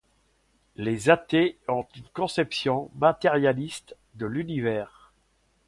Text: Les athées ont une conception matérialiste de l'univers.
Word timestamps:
Les 0.77 1.11
athées 1.11 1.59
ont 1.67 1.85
une 1.95 2.07
conception 2.11 2.89
matérialiste 2.95 3.95
de 4.15 4.25
l'univers. 4.25 5.11